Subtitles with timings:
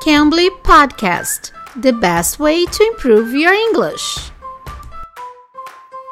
[0.00, 4.30] Cambly Podcast, the best way to improve your English.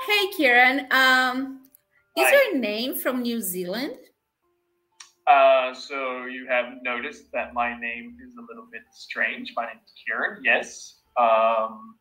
[0.06, 0.80] Hey, Kieran.
[0.90, 1.62] Um,
[2.14, 2.32] is Hi.
[2.32, 3.94] your name from New Zealand?
[5.26, 9.54] Uh, so you have noticed that my name is a little bit strange.
[9.56, 10.42] My name is Kieran.
[10.44, 10.98] Yes.
[11.18, 11.96] Um,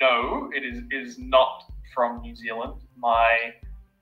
[0.00, 2.80] no, it is is not from New Zealand.
[2.96, 3.52] My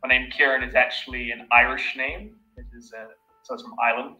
[0.02, 2.36] my name Kieran is actually an Irish name.
[2.58, 3.08] It is a,
[3.42, 4.16] so it's from Ireland.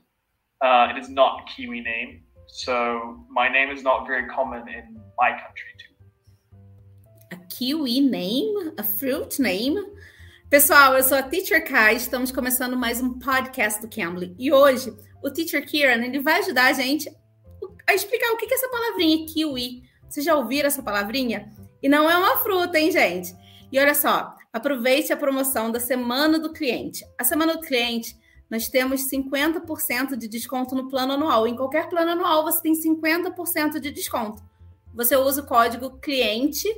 [0.63, 2.23] Uh, it is not a Kiwi name.
[2.55, 5.95] So my name is not very common in my country too.
[7.33, 8.75] A Kiwi name?
[8.77, 9.83] A fruit name?
[10.51, 14.37] Pessoal, eu sou a Teacher Kai, estamos começando mais um podcast do Cambly.
[14.39, 17.11] E hoje, o Teacher Kieran, ele vai ajudar a gente
[17.89, 19.85] a explicar o que é essa palavrinha kiwi.
[20.07, 21.51] Vocês já ouviram essa palavrinha?
[21.83, 23.35] E não é uma fruta, hein, gente?
[23.73, 27.03] E olha só, aproveite a promoção da Semana do Cliente.
[27.19, 28.15] A Semana do Cliente,
[28.53, 31.49] nós temos 50% de desconto no plano anual.
[31.49, 34.43] Em qualquer plano anual, você tem 50% de desconto.
[34.93, 36.69] Você usa o código cliente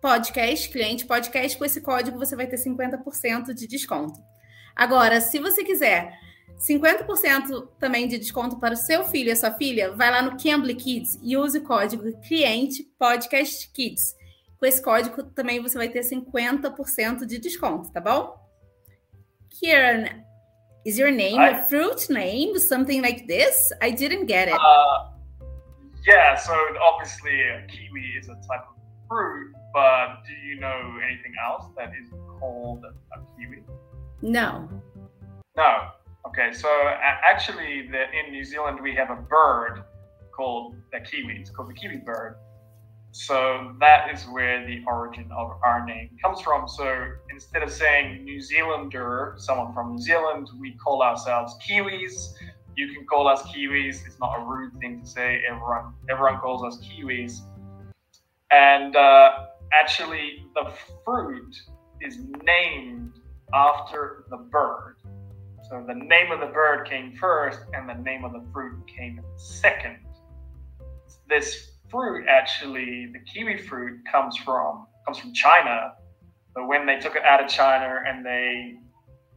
[0.00, 4.20] podcast, cliente podcast, com esse código você vai ter 50% de desconto.
[4.76, 6.16] Agora, se você quiser
[6.56, 10.40] 50% também de desconto para o seu filho e a sua filha, vai lá no
[10.40, 14.14] Cambly Kids e use o código cliente podcast kids.
[14.56, 18.38] Com esse código também você vai ter 50% de desconto, tá bom?
[19.50, 20.22] Kieran,
[20.84, 21.50] is your name Hi.
[21.50, 22.58] a fruit name?
[22.58, 23.72] Something like this?
[23.80, 24.54] I didn't get it.
[24.54, 25.10] Uh,
[26.06, 28.76] yeah, so obviously kiwi is a type of
[29.08, 33.62] fruit, but do you know anything else that is called a kiwi?
[34.22, 34.68] No.
[35.56, 35.88] No.
[36.26, 39.84] Okay, so actually, the, in New Zealand we have a bird
[40.34, 41.38] called the kiwi.
[41.40, 42.36] It's called the kiwi bird.
[43.14, 46.66] So that is where the origin of our name comes from.
[46.66, 52.34] So instead of saying New Zealander, someone from New Zealand, we call ourselves Kiwis.
[52.76, 54.04] You can call us Kiwis.
[54.04, 55.42] It's not a rude thing to say.
[55.48, 57.42] Everyone, everyone calls us Kiwis.
[58.50, 60.72] And uh, actually, the
[61.04, 61.54] fruit
[62.00, 63.12] is named
[63.54, 64.96] after the bird.
[65.70, 69.20] So the name of the bird came first, and the name of the fruit came
[69.36, 69.98] second.
[71.28, 75.92] This fruit, actually, the kiwi fruit, comes from comes from China.
[76.54, 78.74] but when they took it out of China and they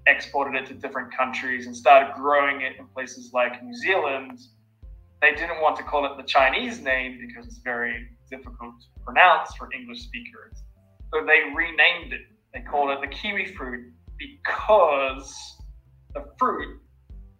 [0.07, 4.39] exported it to different countries and started growing it in places like New Zealand,
[5.21, 9.53] they didn't want to call it the Chinese name because it's very difficult to pronounce
[9.55, 10.63] for English speakers.
[11.11, 12.21] So they renamed it.
[12.53, 15.29] They called it the kiwi fruit because
[16.15, 16.79] the fruit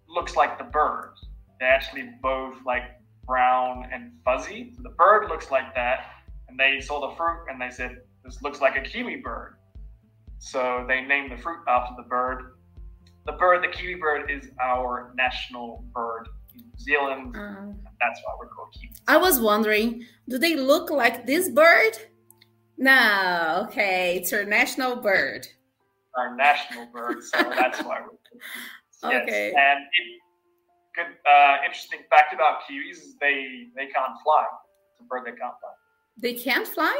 [0.07, 1.13] looks like the bird.
[1.59, 2.83] They're actually both like
[3.27, 4.71] brown and fuzzy.
[4.75, 6.05] So the bird looks like that,
[6.47, 9.57] and they saw the fruit and they said, "This looks like a kiwi bird."
[10.39, 12.53] So they named the fruit after the bird.
[13.25, 17.35] The bird, the kiwi bird, is our national bird in New Zealand.
[17.35, 18.93] Um, That's why we're called kiwi.
[19.07, 21.97] I was wondering, do they look like this bird?
[22.77, 25.47] No, okay, it's our national bird.
[26.15, 28.17] Our national bird, so that's why we're.
[29.03, 29.21] Yes.
[29.21, 29.53] Okay.
[29.55, 30.21] And it,
[30.97, 34.45] good, uh, interesting fact about kiwis is they they can't fly.
[34.91, 35.73] It's a bird that can't fly.
[36.23, 36.95] They can't fly?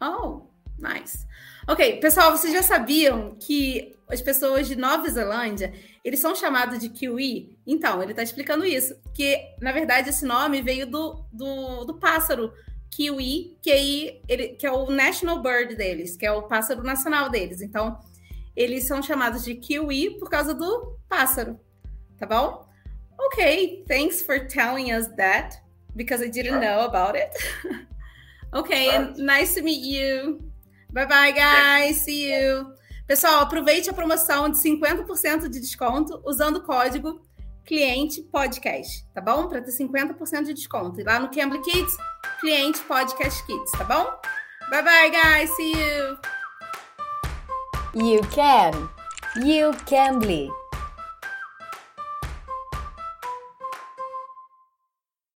[0.00, 1.26] Oh, nice.
[1.68, 5.72] Ok, pessoal, vocês já sabiam que as pessoas de Nova Zelândia,
[6.04, 7.56] eles são chamados de kiwi?
[7.66, 12.52] Então, ele está explicando isso, que, na verdade, esse nome veio do, do, do pássaro
[12.90, 17.30] kiwi, que, aí, ele, que é o national bird deles, que é o pássaro nacional
[17.30, 17.62] deles.
[17.62, 17.98] Então,
[18.56, 21.58] eles são chamados de kiwi por causa do pássaro,
[22.22, 22.68] tá bom?
[23.18, 25.56] Ok, thanks for telling us that,
[25.96, 26.60] because I didn't Sure.
[26.60, 27.30] know about it.
[28.54, 28.94] okay, Sure.
[28.94, 30.40] and nice to meet you.
[30.92, 32.02] Bye bye, guys.
[32.04, 32.74] See you.
[33.08, 37.20] Pessoal, aproveite a promoção de 50% de desconto usando o código
[37.64, 39.48] cliente podcast, tá bom?
[39.48, 41.00] Para ter 50% de desconto.
[41.00, 41.96] E lá no Cambly Kids,
[42.40, 44.04] cliente podcast kids, tá bom?
[44.70, 45.50] Bye bye, guys.
[45.56, 46.18] See you.
[47.94, 48.88] You can.
[49.44, 50.50] You can be.